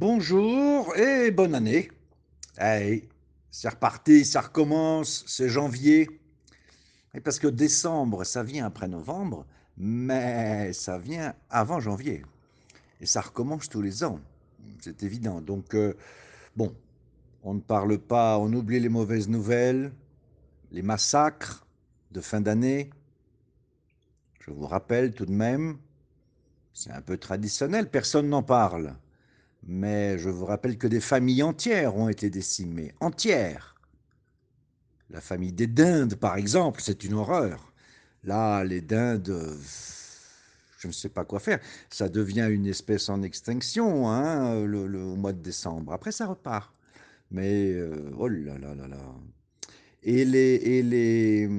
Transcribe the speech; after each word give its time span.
Bonjour 0.00 0.96
et 0.96 1.32
bonne 1.32 1.56
année. 1.56 1.90
Hey, 2.56 3.08
c'est 3.50 3.68
reparti, 3.68 4.24
ça 4.24 4.42
recommence, 4.42 5.24
c'est 5.26 5.48
janvier. 5.48 6.08
Et 7.14 7.20
parce 7.20 7.40
que 7.40 7.48
décembre, 7.48 8.22
ça 8.22 8.44
vient 8.44 8.64
après 8.64 8.86
novembre, 8.86 9.44
mais 9.76 10.72
ça 10.72 10.98
vient 10.98 11.34
avant 11.50 11.80
janvier. 11.80 12.24
Et 13.00 13.06
ça 13.06 13.22
recommence 13.22 13.68
tous 13.68 13.82
les 13.82 14.04
ans, 14.04 14.20
c'est 14.78 15.02
évident. 15.02 15.40
Donc, 15.40 15.74
euh, 15.74 15.94
bon, 16.54 16.72
on 17.42 17.54
ne 17.54 17.60
parle 17.60 17.98
pas, 17.98 18.38
on 18.38 18.52
oublie 18.52 18.78
les 18.78 18.88
mauvaises 18.88 19.28
nouvelles, 19.28 19.90
les 20.70 20.82
massacres 20.82 21.66
de 22.12 22.20
fin 22.20 22.40
d'année. 22.40 22.90
Je 24.38 24.52
vous 24.52 24.68
rappelle 24.68 25.12
tout 25.12 25.26
de 25.26 25.32
même, 25.32 25.76
c'est 26.72 26.92
un 26.92 27.02
peu 27.02 27.16
traditionnel, 27.16 27.90
personne 27.90 28.28
n'en 28.28 28.44
parle. 28.44 28.94
Mais 29.66 30.18
je 30.18 30.30
vous 30.30 30.46
rappelle 30.46 30.78
que 30.78 30.86
des 30.86 31.00
familles 31.00 31.42
entières 31.42 31.96
ont 31.96 32.08
été 32.08 32.30
décimées, 32.30 32.94
entières. 33.00 33.74
La 35.10 35.20
famille 35.20 35.52
des 35.52 35.66
dindes, 35.66 36.14
par 36.14 36.36
exemple, 36.36 36.80
c'est 36.82 37.04
une 37.04 37.14
horreur. 37.14 37.72
Là, 38.24 38.62
les 38.64 38.80
dindes, 38.80 39.58
je 40.78 40.86
ne 40.86 40.92
sais 40.92 41.08
pas 41.08 41.24
quoi 41.24 41.40
faire. 41.40 41.60
Ça 41.90 42.08
devient 42.08 42.48
une 42.50 42.66
espèce 42.66 43.08
en 43.08 43.22
extinction 43.22 44.08
hein, 44.08 44.64
le, 44.64 45.02
au 45.02 45.16
mois 45.16 45.32
de 45.32 45.42
décembre. 45.42 45.92
Après, 45.92 46.12
ça 46.12 46.26
repart. 46.26 46.72
Mais, 47.30 47.72
euh, 47.72 48.10
oh 48.18 48.28
là 48.28 48.58
là 48.58 48.74
là 48.74 48.88
là. 48.88 49.14
Et 50.02 50.24
les, 50.24 50.54
et 50.54 50.82
les, 50.82 51.50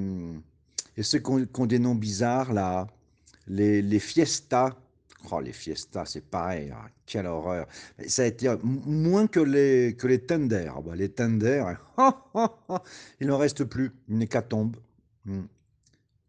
et 0.96 1.02
ceux 1.02 1.18
qui 1.18 1.30
ont, 1.30 1.66
des 1.66 1.78
noms 1.78 1.94
bizarres, 1.94 2.52
là, 2.52 2.86
les, 3.46 3.82
les 3.82 3.98
fiestas, 3.98 4.76
Oh, 5.30 5.40
les 5.40 5.52
fiestas, 5.52 6.06
c'est 6.06 6.24
pareil. 6.24 6.72
Ah, 6.74 6.88
quelle 7.06 7.26
horreur. 7.26 7.66
Ça 8.06 8.22
a 8.22 8.26
été 8.26 8.52
moins 8.64 9.26
que 9.26 9.40
les, 9.40 9.94
que 9.96 10.06
les 10.06 10.20
Thunder. 10.20 10.72
Ah, 10.74 10.80
bah, 10.80 10.96
les 10.96 11.10
Thunder, 11.10 11.64
il 13.20 13.26
n'en 13.26 13.38
reste 13.38 13.64
plus. 13.64 13.92
Une 14.08 14.22
hécatombe. 14.22 14.76
Hmm. 15.24 15.42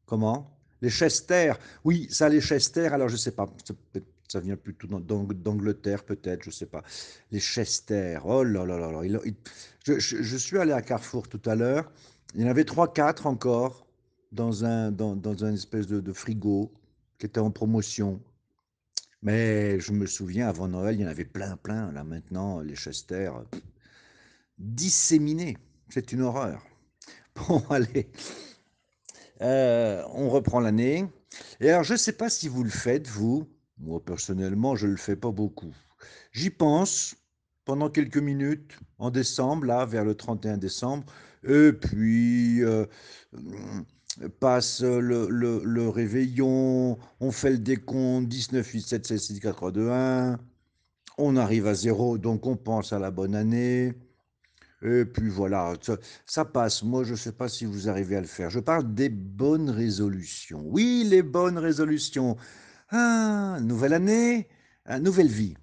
Comment? 0.06 0.58
Les 0.82 0.90
Chester. 0.90 1.54
Oui, 1.84 2.08
ça, 2.10 2.28
les 2.28 2.42
Chester, 2.42 2.88
alors 2.88 3.08
je 3.08 3.14
ne 3.14 3.20
sais 3.20 3.32
pas. 3.32 3.48
Ça 4.28 4.40
vient 4.40 4.56
plutôt 4.56 4.88
d'Angleterre, 4.88 6.04
peut-être, 6.04 6.44
je 6.44 6.50
ne 6.50 6.54
sais 6.54 6.66
pas. 6.66 6.84
Les 7.32 7.40
Chester. 7.40 8.20
Oh 8.24 8.44
là 8.44 8.66
là 8.66 8.78
là 8.78 8.92
là. 8.92 9.20
je, 9.86 10.00
je, 10.00 10.38
suis 10.38 10.58
allé 10.58 10.72
à 10.72 10.82
Carrefour 10.82 11.28
tout 11.28 11.42
à 11.46 11.56
l'heure. 11.56 11.92
Il 12.36 12.42
y 12.42 12.46
en 12.46 12.48
avait 12.48 12.64
3-4 12.64 13.28
encore 13.28 13.86
dans 14.32 14.64
un, 14.64 14.92
dans, 14.92 15.16
dans 15.16 15.44
un 15.44 15.54
espèce 15.54 15.88
de 15.88 16.14
frigo 16.14 16.72
qui 17.20 17.26
était 17.26 17.40
en 17.40 17.52
promotion. 17.52 18.22
Mais 19.22 19.80
je 19.80 19.92
me 19.92 20.06
souviens, 20.06 20.48
avant 20.48 20.68
Noël, 20.68 20.96
il 20.96 21.02
y 21.02 21.06
en 21.06 21.10
avait 21.10 21.26
plein, 21.26 21.56
plein. 21.58 21.92
Là, 21.92 22.04
maintenant, 22.04 22.60
les 22.62 22.76
Chester, 22.76 23.32
disséminés. 24.58 25.58
C'est 25.90 26.12
une 26.12 26.22
horreur. 26.22 26.64
Bon, 27.48 27.64
allez. 27.70 28.12
Euh, 29.42 30.04
on 30.14 30.30
reprend 30.30 30.60
l'année. 30.60 31.06
Et 31.62 31.70
alors, 31.70 31.84
je 31.84 31.94
ne 31.94 31.98
sais 31.98 32.12
pas 32.12 32.30
si 32.30 32.50
vous 32.50 32.64
le 32.64 32.70
faites, 32.70 33.08
vous. 33.08 33.48
Moi, 33.78 34.04
personnellement, 34.04 34.76
je 34.76 34.86
ne 34.86 34.92
le 34.92 34.98
fais 34.98 35.16
pas 35.16 35.32
beaucoup. 35.32 35.74
J'y 36.34 36.50
pense 36.50 37.16
pendant 37.64 37.90
quelques 37.90 38.18
minutes, 38.18 38.78
en 38.98 39.12
décembre, 39.12 39.66
là, 39.66 39.86
vers 39.86 40.04
le 40.04 40.14
31 40.16 40.58
décembre. 40.58 41.06
Et 41.48 41.72
puis, 41.72 42.64
euh, 42.64 42.86
passe 44.40 44.82
le, 44.82 45.28
le, 45.30 45.62
le, 45.64 45.90
réveillon, 45.90 46.98
on 47.20 47.32
fait 47.32 47.52
le 47.52 47.58
décompte 47.58 48.28
19, 48.28 48.66
8, 48.68 48.82
7, 48.82 49.08
6, 49.08 49.20
6, 49.20 49.40
4, 49.40 49.56
3, 49.56 49.72
2, 49.72 49.90
1. 49.90 50.40
On 51.18 51.36
arrive 51.38 51.68
à 51.68 51.74
zéro, 51.74 52.18
donc 52.18 52.46
on 52.48 52.58
pense 52.58 52.94
à 52.94 53.00
la 53.00 53.12
bonne 53.12 53.36
année. 53.36 53.94
Et 54.84 55.06
puis 55.06 55.30
voilà, 55.30 55.74
ça, 55.82 55.98
ça 56.26 56.46
passe. 56.46 56.84
Moi, 56.84 57.04
je 57.04 57.12
ne 57.12 57.18
sais 57.18 57.32
pas 57.34 57.48
si 57.48 57.66
vous 57.66 57.88
arrivez 57.90 58.16
à 58.18 58.22
le 58.22 58.28
faire. 58.28 58.50
Je 58.50 58.60
parle 58.60 58.94
des 58.94 59.10
bonnes 59.10 59.70
résolutions. 59.70 60.64
Oui, 60.66 61.06
les 61.08 61.22
bonnes 61.22 61.58
résolutions. 61.58 62.36
Ah, 62.90 63.60
nouvelle 63.62 63.94
année, 63.94 64.48
ah, 64.86 65.00
nouvelle 65.00 65.28
vie. 65.28 65.56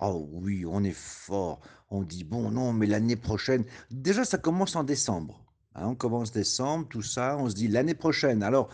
Oh 0.00 0.28
oui, 0.32 0.64
on 0.66 0.84
est 0.84 0.96
fort. 0.96 1.60
On 1.90 2.02
dit, 2.02 2.24
bon, 2.24 2.50
non, 2.50 2.72
mais 2.72 2.86
l'année 2.86 3.16
prochaine, 3.16 3.64
déjà, 3.90 4.24
ça 4.24 4.38
commence 4.38 4.76
en 4.76 4.84
décembre. 4.84 5.41
Hein, 5.74 5.88
on 5.88 5.94
commence 5.94 6.32
décembre, 6.32 6.86
tout 6.88 7.02
ça, 7.02 7.36
on 7.38 7.48
se 7.48 7.54
dit 7.54 7.68
l'année 7.68 7.94
prochaine. 7.94 8.42
Alors, 8.42 8.68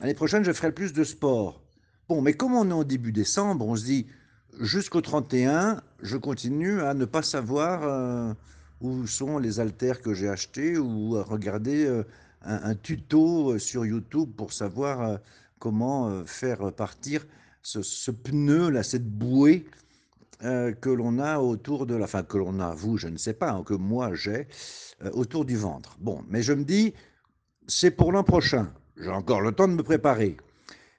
l'année 0.00 0.14
prochaine, 0.14 0.44
je 0.44 0.52
ferai 0.52 0.72
plus 0.72 0.92
de 0.92 1.04
sport. 1.04 1.62
Bon, 2.08 2.20
mais 2.20 2.34
comme 2.34 2.54
on 2.54 2.68
est 2.68 2.74
au 2.74 2.84
début 2.84 3.12
décembre, 3.12 3.66
on 3.66 3.76
se 3.76 3.84
dit 3.84 4.06
jusqu'au 4.60 5.00
31, 5.00 5.82
je 6.02 6.16
continue 6.16 6.80
à 6.82 6.94
ne 6.94 7.04
pas 7.04 7.22
savoir 7.22 7.82
euh, 7.84 8.34
où 8.80 9.06
sont 9.06 9.38
les 9.38 9.60
haltères 9.60 10.00
que 10.00 10.14
j'ai 10.14 10.28
achetés 10.28 10.78
ou 10.78 11.16
à 11.16 11.22
regarder 11.22 11.86
euh, 11.86 12.02
un, 12.42 12.74
tuto 12.74 13.52
euh, 13.52 13.58
sur 13.58 13.86
YouTube 13.86 14.30
pour 14.36 14.52
savoir 14.52 15.18
comment 15.58 16.26
faire 16.26 16.72
partir 16.72 17.24
ce, 17.62 18.10
pneu, 18.10 18.68
là, 18.68 18.82
cette 18.82 19.08
bouée 19.08 19.64
que 20.42 20.90
l'on 20.90 21.18
a 21.18 21.38
autour 21.38 21.86
de 21.86 21.94
la... 21.94 22.04
Enfin, 22.04 22.22
que 22.22 22.36
l'on 22.36 22.58
a, 22.60 22.74
vous, 22.74 22.96
je 22.96 23.08
ne 23.08 23.16
sais 23.16 23.32
pas, 23.32 23.52
hein, 23.52 23.62
que 23.64 23.74
moi 23.74 24.14
j'ai 24.14 24.48
euh, 25.04 25.10
autour 25.12 25.44
du 25.44 25.56
ventre. 25.56 25.96
Bon, 26.00 26.22
mais 26.28 26.42
je 26.42 26.52
me 26.52 26.64
dis, 26.64 26.94
c'est 27.66 27.90
pour 27.90 28.12
l'an 28.12 28.24
prochain. 28.24 28.72
J'ai 28.96 29.10
encore 29.10 29.40
le 29.40 29.52
temps 29.52 29.68
de 29.68 29.74
me 29.74 29.82
préparer. 29.82 30.36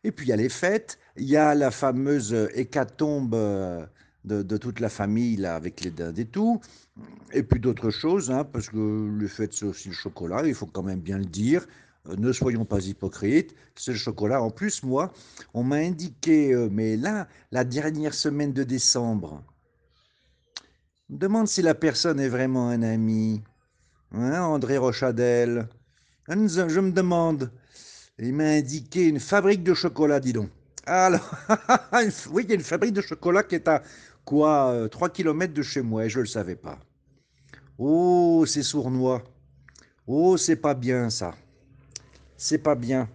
Et 0.03 0.11
puis 0.11 0.25
il 0.25 0.29
y 0.29 0.33
a 0.33 0.37
les 0.37 0.49
fêtes, 0.49 0.99
il 1.15 1.25
y 1.25 1.37
a 1.37 1.55
la 1.55 1.71
fameuse 1.71 2.33
hécatombe 2.53 3.35
euh, 3.35 3.85
de, 4.25 4.57
toute 4.57 4.79
la 4.79 4.89
famille 4.89 5.37
là, 5.37 5.55
avec 5.55 5.81
les 5.81 5.91
dindes 5.91 6.19
et 6.19 6.25
tout, 6.25 6.59
et 7.31 7.43
puis 7.43 7.59
d'autres 7.59 7.89
choses, 7.89 8.31
hein, 8.31 8.43
parce 8.43 8.69
que 8.69 9.17
les 9.19 9.27
fêtes 9.27 9.53
c'est 9.53 9.65
aussi 9.65 9.89
le 9.89 9.93
chocolat, 9.93 10.45
il 10.45 10.53
faut 10.53 10.65
quand 10.65 10.83
même 10.83 10.99
bien 10.99 11.17
le 11.17 11.25
dire. 11.25 11.65
Euh, 12.07 12.15
ne 12.17 12.31
soyons 12.31 12.65
pas 12.65 12.79
hypocrites, 12.85 13.55
c'est 13.75 13.91
le 13.91 13.97
chocolat. 13.97 14.41
En 14.41 14.51
plus, 14.51 14.83
moi, 14.83 15.13
on 15.53 15.63
m'a 15.63 15.77
indiqué, 15.77 16.55
mais 16.71 16.97
là, 16.97 17.27
la 17.51 17.63
dernière 17.63 18.13
semaine 18.13 18.53
de 18.53 18.63
décembre, 18.63 19.43
me 21.09 21.17
demande 21.17 21.47
si 21.47 21.61
la 21.61 21.75
personne 21.75 22.19
est 22.19 22.29
vraiment 22.29 22.69
un 22.69 22.81
ami. 22.81 23.41
Hein, 24.11 24.41
André 24.41 24.77
Rochadel. 24.77 25.67
Je 26.27 26.79
me 26.79 26.91
demande. 26.91 27.51
Il 28.19 28.33
m'a 28.33 28.45
indiqué 28.45 29.07
une 29.07 29.19
fabrique 29.19 29.63
de 29.63 29.73
chocolat, 29.73 30.19
dis 30.19 30.33
donc. 30.33 30.49
Alors, 30.85 31.31
oui, 32.31 32.43
il 32.43 32.49
y 32.49 32.51
a 32.51 32.55
une 32.55 32.61
fabrique 32.61 32.93
de 32.93 33.01
chocolat 33.01 33.43
qui 33.43 33.55
est 33.55 33.67
à 33.67 33.83
quoi 34.25 34.87
3 34.91 35.07
euh, 35.07 35.11
km 35.11 35.53
de 35.53 35.61
chez 35.61 35.81
moi 35.81 36.05
et 36.05 36.09
je 36.09 36.19
ne 36.19 36.23
le 36.23 36.29
savais 36.29 36.55
pas. 36.55 36.79
Oh, 37.77 38.45
c'est 38.47 38.63
sournois. 38.63 39.23
Oh, 40.05 40.37
c'est 40.37 40.57
pas 40.57 40.73
bien 40.73 41.09
ça. 41.09 41.33
C'est 42.45 42.57
pas 42.57 42.75
bien. 42.75 43.07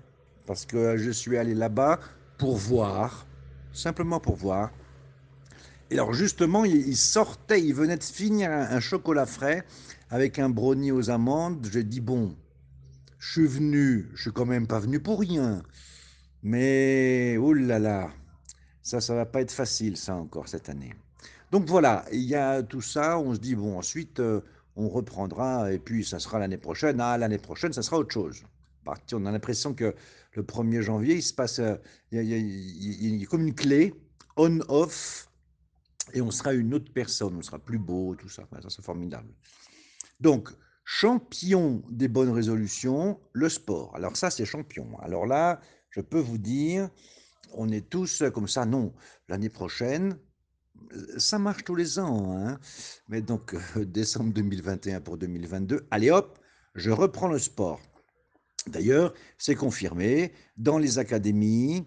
Parce 0.46 0.64
que 0.64 0.96
je 0.96 1.10
suis 1.10 1.36
allé 1.36 1.52
là-bas 1.54 2.00
pour 2.38 2.56
voir, 2.56 3.26
simplement 3.74 4.20
pour 4.20 4.36
voir. 4.36 4.70
Et 5.90 5.96
alors 5.96 6.14
justement, 6.14 6.64
il 6.64 6.96
sortait, 6.96 7.62
il 7.62 7.74
venait 7.74 7.98
de 7.98 8.02
finir 8.02 8.50
un 8.50 8.80
chocolat 8.80 9.26
frais 9.26 9.66
avec 10.08 10.38
un 10.38 10.48
brownie 10.48 10.92
aux 10.92 11.10
amandes. 11.10 11.68
J'ai 11.70 11.84
dit, 11.84 12.00
bon, 12.00 12.34
je 13.18 13.32
suis 13.32 13.46
venu, 13.46 14.08
je 14.14 14.22
suis 14.22 14.32
quand 14.32 14.46
même 14.46 14.66
pas 14.66 14.80
venu 14.80 14.98
pour 14.98 15.20
rien. 15.20 15.62
Mais, 16.42 17.36
oh 17.38 17.52
là 17.52 17.78
là, 17.78 18.08
ça, 18.82 19.02
ça 19.02 19.14
va 19.14 19.26
pas 19.26 19.42
être 19.42 19.52
facile, 19.52 19.98
ça 19.98 20.14
encore, 20.14 20.48
cette 20.48 20.70
année. 20.70 20.94
Donc 21.52 21.66
voilà, 21.66 22.06
il 22.12 22.22
y 22.22 22.34
a 22.34 22.62
tout 22.62 22.80
ça, 22.80 23.18
on 23.18 23.34
se 23.34 23.40
dit, 23.40 23.56
bon, 23.56 23.76
ensuite, 23.76 24.20
euh, 24.20 24.40
on 24.74 24.88
reprendra, 24.88 25.70
et 25.70 25.78
puis 25.78 26.02
ça 26.02 26.18
sera 26.18 26.38
l'année 26.38 26.56
prochaine. 26.56 26.98
Ah, 26.98 27.18
l'année 27.18 27.36
prochaine, 27.36 27.74
ça 27.74 27.82
sera 27.82 27.98
autre 27.98 28.14
chose. 28.14 28.42
On 29.12 29.26
a 29.26 29.32
l'impression 29.32 29.74
que 29.74 29.94
le 30.32 30.42
1er 30.42 30.82
janvier, 30.82 31.16
il 31.16 31.22
se 31.22 31.34
passe, 31.34 31.58
euh, 31.58 31.76
il 32.12 32.22
y, 32.22 33.22
a, 33.22 33.26
comme 33.26 33.46
une 33.46 33.54
clé, 33.54 33.94
on-off, 34.36 35.28
et 36.14 36.20
on 36.20 36.30
sera 36.30 36.54
une 36.54 36.74
autre 36.74 36.92
personne, 36.92 37.36
on 37.36 37.42
sera 37.42 37.58
plus 37.58 37.78
beau, 37.78 38.14
tout 38.14 38.28
ça. 38.28 38.46
Ça, 38.62 38.70
c'est 38.70 38.84
formidable. 38.84 39.32
Donc, 40.20 40.50
champion 40.84 41.82
des 41.90 42.08
bonnes 42.08 42.30
résolutions, 42.30 43.20
le 43.32 43.48
sport. 43.48 43.94
Alors 43.94 44.16
ça, 44.16 44.30
c'est 44.30 44.46
champion. 44.46 44.98
Alors 45.00 45.26
là, 45.26 45.60
je 45.90 46.00
peux 46.00 46.18
vous 46.18 46.38
dire, 46.38 46.88
on 47.52 47.68
est 47.68 47.88
tous 47.88 48.22
comme 48.32 48.48
ça. 48.48 48.64
Non, 48.64 48.94
l'année 49.28 49.50
prochaine, 49.50 50.18
ça 51.18 51.38
marche 51.38 51.64
tous 51.64 51.74
les 51.74 51.98
ans. 51.98 52.36
Hein. 52.36 52.58
Mais 53.08 53.20
donc, 53.20 53.54
décembre 53.76 54.32
2021 54.32 55.00
pour 55.00 55.18
2022, 55.18 55.86
allez 55.90 56.10
hop, 56.10 56.38
je 56.74 56.90
reprends 56.90 57.28
le 57.28 57.38
sport. 57.38 57.80
D'ailleurs, 58.68 59.14
c'est 59.38 59.54
confirmé 59.54 60.32
dans 60.56 60.78
les 60.78 60.98
académies 60.98 61.84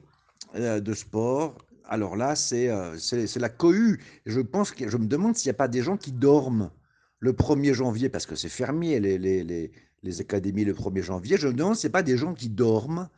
euh, 0.56 0.80
de 0.80 0.94
sport. 0.94 1.58
Alors 1.86 2.16
là, 2.16 2.36
c'est 2.36 2.70
euh, 2.70 2.96
la 3.36 3.50
cohue. 3.50 4.00
Je 4.26 4.40
pense 4.40 4.72
que 4.72 4.90
je 4.90 4.98
me 4.98 5.08
demande 5.08 5.36
s'il 5.36 5.50
n'y 5.50 5.56
a 5.56 5.58
pas 5.58 5.68
des 5.68 5.82
gens 5.82 5.98
qui 5.98 6.12
dorment 6.12 6.72
le 7.20 7.34
1er 7.34 7.74
janvier, 7.74 8.10
parce 8.10 8.26
que 8.26 8.36
c'est 8.36 8.50
fermé 8.50 9.00
les, 9.00 9.18
les, 9.18 9.72
les, 10.04 10.22
académies 10.22 10.66
le 10.66 10.74
1er 10.74 11.04
janvier, 11.04 11.38
je 11.38 11.48
me 11.48 11.54
demande 11.54 11.76
si 11.76 11.84
ce 11.84 11.88
pas 11.88 12.02
des 12.02 12.18
gens 12.18 12.34
qui 12.34 12.50
dorment, 12.50 13.10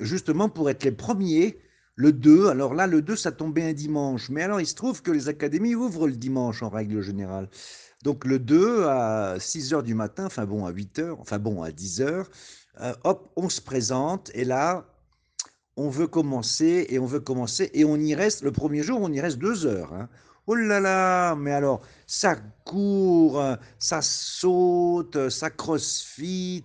justement 0.00 0.48
pour 0.48 0.70
être 0.70 0.84
les 0.84 0.92
premiers 0.92 1.58
Le 1.96 2.12
2, 2.12 2.48
alors 2.48 2.74
là, 2.74 2.86
le 2.86 3.02
2, 3.02 3.16
ça 3.16 3.32
tombait 3.32 3.62
un 3.62 3.72
dimanche. 3.72 4.28
Mais 4.30 4.42
alors, 4.42 4.60
il 4.60 4.66
se 4.66 4.74
trouve 4.74 5.02
que 5.02 5.10
les 5.10 5.28
académies 5.28 5.74
ouvrent 5.74 6.08
le 6.08 6.16
dimanche 6.16 6.62
en 6.62 6.68
règle 6.68 7.00
générale. 7.00 7.48
Donc 8.02 8.24
le 8.24 8.38
2 8.38 8.84
à 8.84 9.36
6 9.40 9.74
heures 9.74 9.82
du 9.82 9.94
matin, 9.94 10.26
enfin 10.26 10.46
bon, 10.46 10.64
à 10.66 10.70
8 10.70 10.98
heures, 11.00 11.20
enfin 11.20 11.38
bon, 11.38 11.62
à 11.62 11.72
10 11.72 12.02
heures, 12.02 12.30
euh, 12.80 12.94
hop, 13.04 13.30
on 13.36 13.48
se 13.48 13.60
présente 13.60 14.30
et 14.34 14.44
là, 14.44 14.86
on 15.76 15.88
veut 15.90 16.06
commencer 16.06 16.86
et 16.88 16.98
on 16.98 17.06
veut 17.06 17.20
commencer 17.20 17.70
et 17.74 17.84
on 17.84 17.96
y 17.96 18.14
reste, 18.14 18.42
le 18.42 18.52
premier 18.52 18.82
jour, 18.82 19.00
on 19.00 19.12
y 19.12 19.20
reste 19.20 19.38
deux 19.38 19.66
heures. 19.66 19.92
hein. 19.92 20.08
Oh 20.48 20.54
là 20.54 20.78
là, 20.78 21.34
mais 21.34 21.50
alors, 21.52 21.82
ça 22.06 22.36
court, 22.64 23.42
ça 23.80 24.00
saute, 24.00 25.28
ça 25.28 25.50
crossfit 25.50 26.64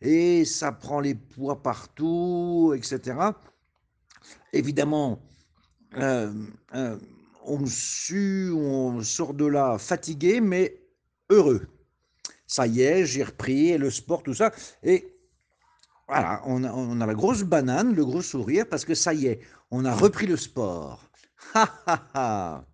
et 0.00 0.44
ça 0.44 0.72
prend 0.72 0.98
les 1.00 1.14
poids 1.14 1.62
partout, 1.62 2.74
etc. 2.76 3.16
Évidemment, 4.52 5.20
euh, 5.96 6.32
euh, 6.74 6.98
on 7.44 7.66
sue, 7.66 8.50
on 8.52 9.00
sort 9.02 9.34
de 9.34 9.46
là 9.46 9.78
fatigué, 9.78 10.40
mais 10.40 10.80
heureux. 11.30 11.68
Ça 12.46 12.66
y 12.66 12.82
est, 12.82 13.06
j'ai 13.06 13.22
repris 13.22 13.78
le 13.78 13.90
sport, 13.90 14.22
tout 14.24 14.34
ça. 14.34 14.50
Et 14.82 15.19
voilà, 16.10 16.42
on 16.46 16.64
a, 16.64 16.72
on 16.72 17.00
a 17.00 17.06
la 17.06 17.14
grosse 17.14 17.42
banane, 17.44 17.94
le 17.94 18.04
gros 18.04 18.22
sourire, 18.22 18.66
parce 18.68 18.84
que 18.84 18.94
ça 18.94 19.14
y 19.14 19.26
est, 19.26 19.40
on 19.70 19.84
a 19.84 19.94
repris 19.94 20.26
le 20.26 20.36
sport. 20.36 21.04
Ha 21.54 21.68
ha 21.86 22.10
ha 22.14 22.64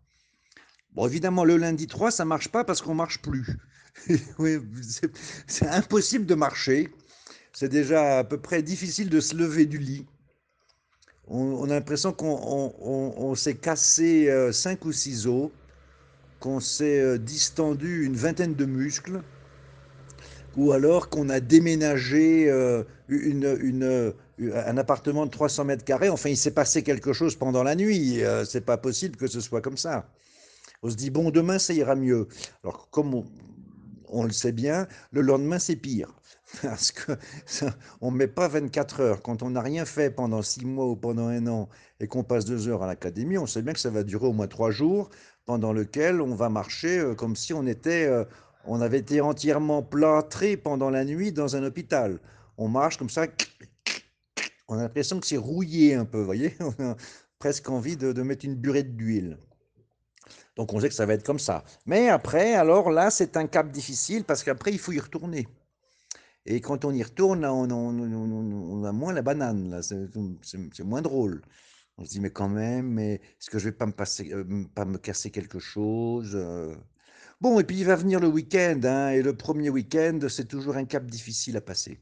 Bon, 0.92 1.06
évidemment, 1.06 1.44
le 1.44 1.56
lundi 1.56 1.86
3, 1.86 2.10
ça 2.10 2.24
marche 2.24 2.48
pas 2.48 2.64
parce 2.64 2.82
qu'on 2.82 2.94
marche 2.94 3.22
plus. 3.22 3.46
Oui, 4.38 4.58
c'est 5.46 5.66
impossible 5.68 6.26
de 6.26 6.34
marcher. 6.34 6.92
C'est 7.52 7.68
déjà 7.70 8.18
à 8.20 8.24
peu 8.24 8.40
près 8.40 8.62
difficile 8.62 9.10
de 9.10 9.20
se 9.20 9.34
lever 9.36 9.66
du 9.66 9.78
lit. 9.78 10.06
On, 11.28 11.38
on 11.40 11.64
a 11.70 11.74
l'impression 11.74 12.12
qu'on 12.12 12.26
on- 12.42 12.74
on- 12.80 13.14
on 13.30 13.34
s'est 13.34 13.56
cassé 13.56 14.28
euh, 14.30 14.52
5 14.52 14.84
ou 14.84 14.92
6 14.92 15.26
os, 15.26 15.50
qu'on 16.40 16.60
s'est 16.60 17.00
euh, 17.00 17.18
distendu 17.18 18.04
une 18.06 18.16
vingtaine 18.16 18.54
de 18.56 18.66
muscles, 18.66 19.24
ou 20.56 20.72
alors 20.72 21.08
qu'on 21.08 21.28
a 21.28 21.40
déménagé 21.40 22.50
euh, 22.50 22.82
une, 23.08 23.44
euh, 23.44 24.12
un 24.38 24.76
appartement 24.76 25.26
de 25.26 25.30
300 25.30 25.64
mètres 25.64 25.84
carrés. 25.84 26.08
Enfin, 26.08 26.30
il 26.30 26.36
s'est 26.36 26.50
passé 26.50 26.82
quelque 26.82 27.12
chose 27.12 27.36
pendant 27.36 27.62
la 27.62 27.74
nuit. 27.74 28.22
Euh, 28.24 28.44
c'est 28.44 28.62
pas 28.62 28.76
possible 28.76 29.16
que 29.16 29.26
ce 29.26 29.40
soit 29.40 29.60
comme 29.60 29.76
ça. 29.76 30.08
On 30.82 30.90
se 30.90 30.96
dit, 30.96 31.10
bon, 31.10 31.30
demain, 31.30 31.58
ça 31.58 31.72
ira 31.72 31.94
mieux. 31.94 32.28
Alors, 32.62 32.88
comme 32.90 33.24
on, 34.08 34.24
le 34.24 34.32
sait 34.32 34.52
bien, 34.52 34.86
le 35.10 35.20
lendemain, 35.20 35.58
c'est 35.58 35.76
pire. 35.76 36.14
Parce 36.62 36.92
que 36.92 37.12
ça, 37.44 37.74
on 38.00 38.10
ne 38.10 38.16
met 38.16 38.28
pas 38.28 38.48
24 38.48 39.00
heures. 39.00 39.22
Quand 39.22 39.42
on 39.42 39.50
n'a 39.50 39.60
rien 39.60 39.84
fait 39.84 40.10
pendant 40.10 40.42
6 40.42 40.64
mois 40.64 40.86
ou 40.86 40.96
pendant 40.96 41.26
un 41.28 41.46
an 41.48 41.68
et 42.00 42.06
qu'on 42.06 42.22
passe 42.22 42.44
2 42.44 42.68
heures 42.68 42.82
à 42.82 42.86
l'académie, 42.86 43.38
on 43.38 43.46
sait 43.46 43.62
bien 43.62 43.72
que 43.72 43.80
ça 43.80 43.90
va 43.90 44.04
durer 44.04 44.26
au 44.26 44.32
moins 44.32 44.46
3 44.46 44.70
jours 44.70 45.10
pendant 45.44 45.72
lequel 45.72 46.20
on 46.20 46.34
va 46.34 46.48
marcher 46.48 46.98
euh, 46.98 47.14
comme 47.14 47.36
si 47.36 47.54
on 47.54 47.66
était, 47.66 48.06
on 48.66 48.80
avait 48.80 48.98
été 48.98 49.20
entièrement 49.20 49.82
plâtré 49.82 50.56
pendant 50.56 50.90
la 50.90 51.04
nuit 51.04 51.32
dans 51.32 51.56
un 51.56 51.62
hôpital. 51.64 52.20
On 52.58 52.68
marche 52.68 52.96
comme 52.98 53.10
ça, 53.10 53.26
on 54.68 54.78
a 54.78 54.82
l'impression 54.82 55.20
que 55.20 55.26
c'est 55.26 55.36
rouillé 55.36 55.94
un 55.94 56.04
peu, 56.04 56.20
voyez? 56.22 56.54
On 56.60 56.84
a 56.84 56.96
presque 57.38 57.68
envie 57.68 57.96
de, 57.96 58.22
mettre 58.22 58.44
une 58.44 58.54
burette 58.56 58.96
d'huile. 58.96 59.38
Donc 60.56 60.72
on 60.72 60.80
sait 60.80 60.88
que 60.88 60.94
ça 60.94 61.06
va 61.06 61.14
être 61.14 61.24
comme 61.24 61.38
ça. 61.38 61.64
Mais 61.84 62.08
après, 62.08 62.54
alors 62.54 62.90
là, 62.90 63.10
c'est 63.10 63.36
un 63.36 63.46
cap 63.46 63.70
difficile 63.70 64.24
parce 64.24 64.42
qu'après, 64.42 64.72
il 64.72 64.78
faut 64.78 64.92
y 64.92 64.98
retourner. 65.00 65.46
Et 66.46 66.60
quand 66.60 66.84
on 66.84 66.92
y 66.92 67.02
retourne, 67.02 67.44
on, 67.44 67.68
on- 67.70 68.84
a 68.84 68.92
moins 68.92 69.12
la 69.12 69.22
banane, 69.22 69.70
là, 69.70 69.82
c'est 69.82 70.84
moins 70.84 71.02
drôle. 71.02 71.42
On 71.98 72.04
se 72.04 72.10
dit, 72.10 72.20
mais 72.20 72.30
quand 72.30 72.48
même, 72.48 72.98
est-ce 72.98 73.50
que 73.50 73.58
je 73.58 73.66
vais 73.66 73.72
pas 73.76 73.86
me 73.86 73.92
passer, 73.92 74.32
euh, 74.32 74.64
pas 74.74 74.84
me 74.84 74.98
casser 74.98 75.30
quelque 75.30 75.58
chose? 75.58 76.32
euh? 76.34 76.74
Bon, 77.40 77.60
et 77.60 77.64
puis 77.64 77.78
il 77.78 77.84
va 77.84 77.96
venir 77.96 78.20
le 78.20 78.28
week-end, 78.28 78.80
hein, 78.84 79.10
et 79.10 79.22
le 79.22 79.36
premier 79.36 79.68
week-end, 79.70 80.18
c'est 80.28 80.46
toujours 80.48 80.76
un 80.76 80.84
cap 80.86 81.06
difficile 81.06 81.56
à 81.56 81.60
passer. 81.60 82.00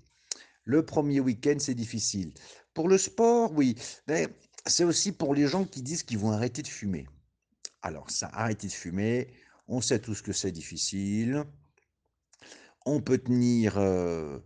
Le 0.65 0.85
premier 0.87 1.21
week-end, 1.21 1.57
c'est 1.61 1.75
difficile. 1.75 2.35
Pour 2.75 2.89
le 2.89 2.99
sport, 2.99 3.53
oui, 3.55 3.77
mais 4.09 4.29
c'est 4.67 4.85
aussi 4.85 5.13
pour 5.13 5.35
les 5.35 5.47
gens 5.49 5.65
qui 5.65 5.83
disent 5.83 6.05
qu'ils 6.05 6.19
vont 6.19 6.33
arrêter 6.33 6.63
de 6.63 6.69
fumer. 6.69 7.07
Alors 7.83 8.11
ça, 8.11 8.29
arrêter 8.33 8.69
de 8.69 8.73
fumer, 8.73 9.33
on 9.69 9.81
sait 9.81 10.01
tous 10.01 10.23
que 10.23 10.33
c'est 10.33 10.53
difficile. 10.53 11.45
On 12.87 13.01
peut 13.01 13.19
tenir. 13.19 13.79
euh, 13.79 14.39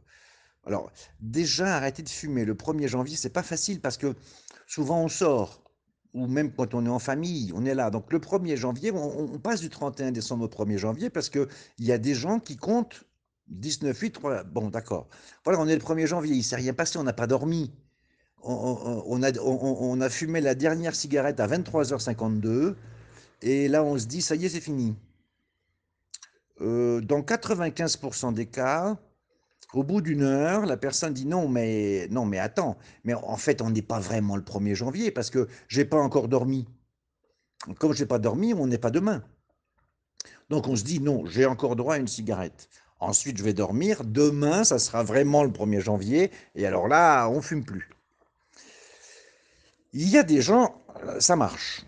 Alors, 0.66 0.92
déjà, 1.20 1.76
arrêter 1.76 2.02
de 2.02 2.08
fumer 2.10 2.44
le 2.44 2.54
1er 2.56 2.88
janvier, 2.88 3.16
c'est 3.16 3.30
pas 3.32 3.42
facile 3.44 3.80
parce 3.80 3.98
que 3.98 4.14
souvent 4.66 5.02
on 5.04 5.08
sort, 5.08 5.64
ou 6.18 6.26
même 6.26 6.52
quand 6.52 6.74
on 6.74 6.84
est 6.84 6.90
en 6.90 6.98
famille, 6.98 7.52
on 7.54 7.64
est 7.64 7.74
là. 7.74 7.90
Donc, 7.90 8.12
le 8.12 8.18
1er 8.18 8.56
janvier, 8.56 8.92
on, 8.92 9.38
passe 9.38 9.60
du 9.60 9.70
31 9.70 10.12
décembre 10.12 10.44
au 10.44 10.48
1er 10.48 10.78
janvier 10.78 11.10
parce 11.10 11.28
qu'il 11.28 11.46
y 11.78 11.92
a 11.92 11.98
des 11.98 12.14
gens 12.14 12.40
qui 12.40 12.56
comptent 12.56 13.04
19-8. 13.52 14.16
voilà. 14.20 14.44
Bon, 14.44 14.68
d'accord. 14.68 15.08
Voilà, 15.44 15.60
on 15.60 15.68
est 15.68 15.74
le 15.74 15.80
1er 15.80 16.06
janvier, 16.06 16.34
il 16.34 16.38
ne 16.38 16.42
s'est 16.42 16.56
rien 16.56 16.74
passé, 16.74 16.98
on 16.98 17.04
n'a 17.04 17.12
pas 17.12 17.26
dormi. 17.26 17.72
On, 18.40 19.20
a, 19.24 19.36
on 19.40 20.00
a 20.00 20.08
fumé 20.08 20.40
la 20.40 20.54
dernière 20.54 20.94
cigarette 20.94 21.40
à 21.40 21.48
23h52 21.48 22.76
et 23.42 23.68
là, 23.68 23.84
on 23.84 23.98
se 23.98 24.06
dit, 24.06 24.22
ça 24.22 24.34
y 24.34 24.46
est, 24.46 24.48
c'est 24.48 24.60
fini. 24.60 24.96
Euh, 26.60 27.00
dans 27.00 27.20
95% 27.20 28.34
des 28.34 28.46
cas, 28.46 28.96
au 29.74 29.82
bout 29.82 30.00
d'une 30.00 30.22
heure, 30.22 30.64
la 30.64 30.76
personne 30.76 31.12
dit 31.12 31.26
non, 31.26 31.48
mais 31.48 32.08
non, 32.10 32.24
mais 32.24 32.38
attends, 32.38 32.78
mais 33.04 33.14
en 33.14 33.36
fait, 33.36 33.60
on 33.60 33.70
n'est 33.70 33.82
pas 33.82 34.00
vraiment 34.00 34.36
le 34.36 34.42
1er 34.42 34.74
janvier 34.74 35.10
parce 35.10 35.30
que 35.30 35.48
j'ai 35.68 35.84
pas 35.84 35.98
encore 35.98 36.28
dormi. 36.28 36.66
Comme 37.78 37.92
j'ai 37.92 38.06
pas 38.06 38.18
dormi, 38.18 38.54
on 38.54 38.66
n'est 38.66 38.78
pas 38.78 38.90
demain. 38.90 39.22
Donc 40.48 40.68
on 40.68 40.76
se 40.76 40.84
dit 40.84 41.00
non, 41.00 41.26
j'ai 41.26 41.44
encore 41.44 41.76
droit 41.76 41.94
à 41.94 41.98
une 41.98 42.08
cigarette. 42.08 42.68
Ensuite, 43.00 43.36
je 43.36 43.44
vais 43.44 43.52
dormir. 43.52 44.02
Demain, 44.04 44.64
ça 44.64 44.78
sera 44.78 45.02
vraiment 45.02 45.44
le 45.44 45.50
1er 45.50 45.80
janvier. 45.80 46.30
Et 46.54 46.66
alors 46.66 46.88
là, 46.88 47.28
on 47.28 47.40
fume 47.40 47.64
plus. 47.64 47.88
Il 49.92 50.08
y 50.08 50.18
a 50.18 50.22
des 50.22 50.42
gens, 50.42 50.82
euh, 51.04 51.20
ça 51.20 51.36
marche. 51.36 51.84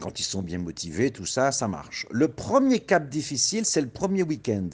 Quand 0.00 0.20
ils 0.20 0.24
sont 0.24 0.42
bien 0.42 0.58
motivés, 0.58 1.10
tout 1.10 1.26
ça, 1.26 1.52
ça 1.52 1.68
marche. 1.68 2.06
Le 2.10 2.28
premier 2.28 2.80
cap 2.80 3.08
difficile, 3.08 3.64
c'est 3.64 3.80
le 3.80 3.88
premier 3.88 4.22
week-end, 4.22 4.68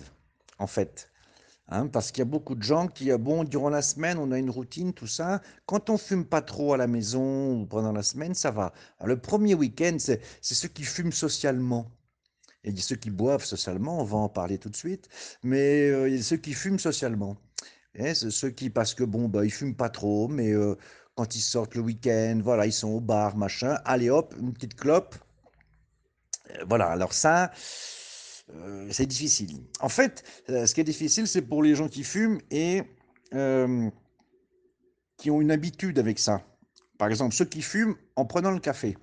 en 0.59 0.67
fait. 0.67 1.09
Hein, 1.69 1.89
parce 1.89 2.13
qu'il 2.13 2.21
y 2.21 2.23
a 2.23 2.25
beaucoup 2.27 2.55
de 2.55 2.63
gens 2.63 2.87
qui, 2.87 3.11
euh, 3.11 3.19
bon, 3.19 3.43
durant 3.45 3.71
la 3.71 3.83
semaine, 3.83 4.19
on 4.19 4.31
a 4.33 4.39
une 4.39 4.51
routine, 4.51 4.93
tout 4.93 5.07
ça. 5.09 5.43
Quand 5.67 5.91
on 5.91 5.99
fume 5.99 6.25
pas 6.25 6.41
trop 6.43 6.75
à 6.75 6.77
la 6.77 6.87
maison 6.87 7.61
ou 7.61 7.67
pendant 7.67 7.93
la 7.93 8.03
semaine, 8.03 8.35
ça 8.35 8.51
va. 8.53 8.73
Le 9.05 9.19
premier 9.21 9.55
week-end, 9.55 9.97
c'est 9.99 10.21
ceux 10.43 10.69
qui 10.69 10.85
fument 10.85 11.13
socialement. 11.13 11.91
Et 12.65 12.77
ceux 12.77 12.97
qui 12.97 13.11
boivent 13.11 13.45
socialement, 13.45 14.01
on 14.01 14.05
va 14.05 14.19
en 14.19 14.29
parler 14.29 14.59
tout 14.59 14.71
de 14.71 14.77
suite. 14.77 15.09
Mais 15.43 15.89
euh, 15.91 16.21
ceux 16.23 16.37
qui 16.37 16.53
fument 16.55 16.79
socialement. 16.79 17.37
Et 17.95 18.15
c'est 18.15 18.31
ceux 18.31 18.51
qui, 18.51 18.71
parce 18.71 18.95
que 18.95 19.05
bon, 19.05 19.29
bah, 19.29 19.45
ils 19.45 19.53
fument 19.53 19.77
pas 19.77 19.89
trop, 19.91 20.29
mais 20.29 20.53
euh, 20.53 20.77
quand 21.17 21.37
ils 21.37 21.41
sortent 21.43 21.75
le 21.77 21.83
week-end, 21.83 22.41
voilà, 22.45 22.67
ils 22.67 22.73
sont 22.73 22.91
au 22.91 23.01
bar, 23.01 23.37
machin. 23.37 23.79
Allez 23.85 24.11
hop, 24.11 24.35
une 24.41 24.53
petite 24.53 24.75
clope. 24.77 25.17
Euh, 26.51 26.65
Voilà, 26.69 26.87
alors 26.89 27.13
ça, 27.13 27.51
euh, 28.55 28.89
c'est 28.91 29.07
difficile. 29.07 29.63
En 29.81 29.89
fait, 29.89 30.23
euh, 30.51 30.67
ce 30.67 30.75
qui 30.75 30.81
est 30.81 30.85
difficile, 30.85 31.27
c'est 31.27 31.43
pour 31.43 31.63
les 31.63 31.75
gens 31.75 31.89
qui 31.89 32.05
fument 32.05 32.41
et 32.51 32.83
euh, 33.35 33.91
qui 35.17 35.31
ont 35.31 35.41
une 35.41 35.51
habitude 35.51 35.99
avec 35.99 36.19
ça. 36.19 36.43
Par 36.99 37.09
exemple, 37.09 37.35
ceux 37.35 37.45
qui 37.45 37.63
fument 37.63 37.97
en 38.15 38.25
prenant 38.25 38.51
le 38.51 38.61
café. 38.61 38.97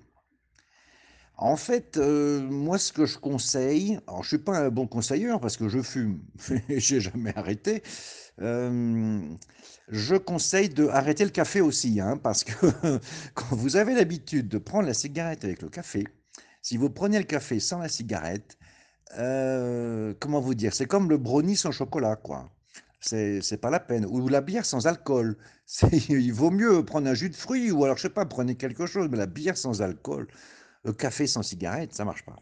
En 1.36 1.56
fait, 1.56 1.96
moi, 1.98 2.78
ce 2.78 2.92
que 2.92 3.06
je 3.06 3.18
conseille, 3.18 3.98
alors 4.06 4.22
je 4.22 4.28
suis 4.28 4.38
pas 4.38 4.56
un 4.56 4.70
bon 4.70 4.86
conseilleur 4.86 5.40
parce 5.40 5.56
que 5.56 5.68
je 5.68 5.82
fume, 5.82 6.20
j'ai 6.68 7.00
jamais 7.00 7.36
arrêté. 7.36 7.82
je 8.38 10.16
conseille 10.16 10.68
de 10.68 10.86
arrêter 10.86 11.24
le 11.24 11.30
café 11.30 11.60
aussi, 11.60 12.00
hein, 12.00 12.16
parce 12.16 12.44
que 12.44 12.52
quand 13.34 13.56
vous 13.56 13.74
avez 13.76 13.94
l'habitude 13.94 14.48
de 14.48 14.58
prendre 14.58 14.86
la 14.86 14.94
cigarette 14.94 15.44
avec 15.44 15.60
le 15.60 15.68
café, 15.68 16.04
si 16.62 16.76
vous 16.76 16.88
prenez 16.88 17.18
le 17.18 17.24
café 17.24 17.58
sans 17.58 17.80
la 17.80 17.88
cigarette, 17.88 18.56
euh, 19.18 20.14
comment 20.20 20.40
vous 20.40 20.54
dire? 20.54 20.74
C'est 20.74 20.86
comme 20.86 21.08
le 21.08 21.18
brownie 21.18 21.56
sans 21.56 21.72
chocolat, 21.72 22.16
quoi. 22.16 22.50
C'est 23.00 23.60
pas 23.60 23.70
la 23.70 23.80
peine. 23.80 24.06
Ou 24.06 24.28
la 24.28 24.40
bière 24.40 24.64
sans 24.64 24.86
alcool. 24.86 25.36
Il 26.08 26.32
vaut 26.32 26.50
mieux 26.50 26.84
prendre 26.84 27.08
un 27.08 27.14
jus 27.14 27.30
de 27.30 27.36
fruits 27.36 27.70
ou 27.70 27.84
alors, 27.84 27.96
je 27.96 28.02
sais 28.02 28.10
pas, 28.10 28.24
prenez 28.26 28.56
quelque 28.56 28.86
chose, 28.86 29.08
mais 29.10 29.18
la 29.18 29.26
bière 29.26 29.56
sans 29.56 29.82
alcool, 29.82 30.28
le 30.84 30.92
café 30.92 31.26
sans 31.26 31.42
cigarette, 31.42 31.94
ça 31.94 32.04
marche 32.04 32.24
pas. 32.24 32.36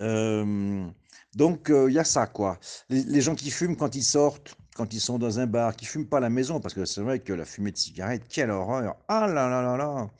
Euh, 0.00 0.86
donc, 1.34 1.70
euh, 1.70 1.90
il 1.90 1.94
y 1.94 1.98
a 1.98 2.04
ça, 2.04 2.26
quoi. 2.26 2.58
Les, 2.88 3.02
les 3.04 3.20
gens 3.20 3.34
qui 3.34 3.50
fument 3.50 3.76
quand 3.76 3.94
ils 3.94 4.02
sortent, 4.04 4.56
quand 4.76 4.92
ils 4.92 5.00
sont 5.00 5.18
dans 5.18 5.38
un 5.40 5.46
bar, 5.46 5.76
qui 5.76 5.86
fument 5.86 6.08
pas 6.08 6.18
à 6.18 6.20
la 6.20 6.30
maison, 6.30 6.60
parce 6.60 6.74
que 6.74 6.84
c'est 6.84 7.00
vrai 7.02 7.20
que 7.20 7.32
la 7.32 7.44
fumée 7.44 7.72
de 7.72 7.76
cigarette, 7.76 8.24
quelle 8.28 8.50
horreur! 8.50 8.96
Ah 9.08 9.26
là 9.26 9.48
là 9.48 9.62
là 9.62 9.76
là! 9.76 10.10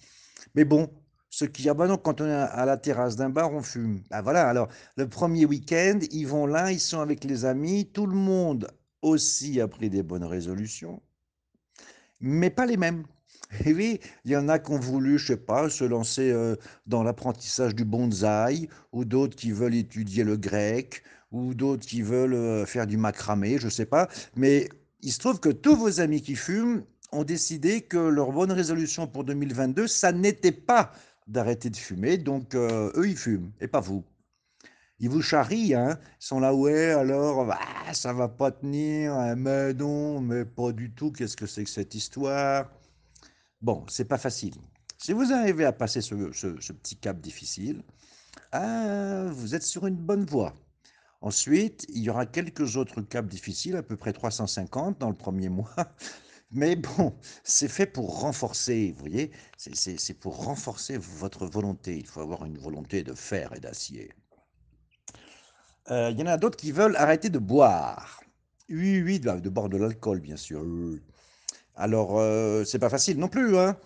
Mais 0.55 0.65
bon, 0.65 0.91
ceux 1.37 1.49
qui, 1.49 1.69
ah 1.69 1.75
bah 1.75 1.89
non, 1.89 1.97
quand 1.97 2.21
on 2.21 2.27
est 2.27 2.33
à 2.33 2.45
à 2.45 2.65
la 2.65 2.77
terrasse 2.77 3.17
d'un 3.17 3.29
bar, 3.29 3.53
on 3.53 3.63
fume. 3.63 4.03
Ah 4.11 4.23
voilà, 4.23 4.49
alors 4.49 4.69
le 4.97 5.09
premier 5.09 5.45
week-end, 5.47 5.99
ils 6.13 6.27
vont 6.29 6.47
là, 6.47 6.71
ils 6.71 6.79
sont 6.81 7.01
avec 7.01 7.25
les 7.25 7.45
amis, 7.45 7.91
tout 7.93 8.07
le 8.07 8.15
monde 8.15 8.69
aussi 9.03 9.61
a 9.61 9.67
pris 9.67 9.91
des 9.91 10.03
bonnes 10.05 10.25
résolutions. 10.25 11.03
mais 12.21 12.51
pas 12.51 12.67
les 12.67 12.77
mêmes. 12.77 13.05
Et 13.67 13.75
oui, 13.75 14.01
il 14.25 14.33
y 14.33 14.37
en 14.37 14.49
a 14.49 14.59
qui 14.61 14.71
ont 14.73 14.79
voulu, 14.79 15.19
je 15.19 15.27
sais 15.29 15.37
pas, 15.37 15.69
se 15.69 15.85
lancer 15.85 16.31
euh, 16.31 16.57
dans 16.87 17.03
l'apprentissage 17.03 17.75
du 17.75 17.85
bonsaï, 17.85 18.69
ou 18.93 19.05
d'autres 19.05 19.37
qui 19.37 19.51
veulent 19.53 19.75
étudier 19.75 20.25
le 20.25 20.37
grec, 20.37 21.03
ou 21.33 21.55
d'autres 21.55 21.87
qui 21.87 22.03
veulent 22.03 22.35
euh, 22.35 22.65
faire 22.67 22.87
du 22.87 22.97
macramé, 22.97 23.59
je 23.59 23.69
sais 23.69 23.87
pas. 23.87 24.09
Mais 24.37 24.69
il 25.03 25.13
se 25.13 25.19
trouve 25.19 25.41
que 25.41 25.51
tous 25.51 25.77
vos 25.77 26.01
amis 26.01 26.23
qui 26.23 26.37
fument 26.37 26.85
ont 27.13 27.25
décidé 27.25 27.83
que 27.83 27.99
leur 27.99 28.33
bonne 28.33 28.53
résolution 28.53 29.07
pour 29.07 29.25
2022, 29.25 29.87
ça 29.89 30.13
n'était 30.13 30.53
pas 30.53 30.93
d'arrêter 31.27 31.71
de 31.71 31.77
fumer, 31.77 32.19
donc 32.19 32.55
euh, 32.55 32.93
eux, 32.97 33.09
ils 33.09 33.17
fument, 33.17 33.53
et 33.61 33.69
pas 33.69 33.81
vous. 33.81 34.05
Ils 35.01 35.11
vous 35.11 35.23
charrient, 35.23 35.75
hein. 35.75 35.99
Ils 36.21 36.27
sont 36.27 36.41
là, 36.41 36.55
ouais, 36.55 36.91
alors, 36.93 37.51
ah, 37.51 37.95
ça 37.95 38.13
va 38.13 38.29
pas 38.29 38.51
tenir, 38.51 39.13
hein, 39.15 39.35
mais 39.35 39.75
non, 39.75 40.21
mais 40.21 40.45
pas 40.45 40.73
du 40.73 40.93
tout, 40.93 41.11
qu'est-ce 41.13 41.37
que 41.37 41.47
c'est 41.47 41.65
que 41.65 41.71
cette 41.71 41.95
histoire? 41.95 42.71
Bon, 43.61 43.85
c'est 43.89 44.05
pas 44.05 44.19
facile. 44.19 44.55
Si 44.99 45.13
vous 45.13 45.33
arrivez 45.33 45.65
à 45.65 45.73
passer 45.73 46.01
ce, 46.01 46.15
petit 46.15 46.97
cap 46.97 47.21
difficile, 47.21 47.83
ah, 48.53 49.25
vous 49.31 49.55
êtes 49.55 49.63
sur 49.63 49.87
une 49.87 49.97
bonne 49.97 50.25
voie. 50.25 50.55
Ensuite, 51.21 51.87
il 51.89 52.03
y 52.03 52.11
aura 52.11 52.27
quelques 52.27 52.77
autres 52.77 53.01
caps 53.03 53.29
difficiles, 53.29 53.77
à 53.77 53.83
peu 53.83 53.97
près 53.97 54.13
350 54.13 54.99
dans 54.99 55.09
le 55.09 55.15
premier 55.17 55.49
mois. 55.51 55.75
Mais 56.55 56.77
bon, 56.77 57.15
c'est 57.45 57.69
fait 57.69 57.87
pour 57.87 58.21
renforcer, 58.21 58.93
vous 58.97 59.01
voyez, 59.01 59.31
c'est 59.57 60.19
pour 60.19 60.45
renforcer 60.45 60.97
votre 60.99 61.47
volonté. 61.47 61.97
Il 61.99 62.07
faut 62.07 62.21
avoir 62.21 62.45
une 62.45 62.59
volonté 62.59 63.03
de 63.03 63.15
fer 63.15 63.53
et 63.57 63.61
d'acier. 63.61 64.13
Euh, 65.91 66.11
Il 66.11 66.19
y 66.19 66.23
en 66.23 66.27
a 66.27 66.37
d'autres 66.39 66.57
qui 66.57 66.73
veulent 66.73 66.97
arrêter 66.97 67.29
de 67.29 67.39
boire. 67.39 68.23
Oui, 68.71 69.03
oui, 69.03 69.21
de, 69.21 69.49
boire 69.51 69.69
de 69.69 69.77
l'alcool, 69.77 70.21
bien 70.21 70.37
sûr. 70.37 70.65
Alors, 71.77 72.19
euh, 72.19 72.65
c'est 72.65 72.79
pas 72.79 72.89
facile 72.89 73.19
non 73.19 73.29
plus, 73.29 73.59
hein. 73.59 73.77